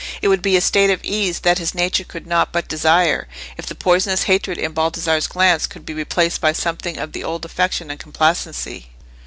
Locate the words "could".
2.03-2.25, 5.67-5.85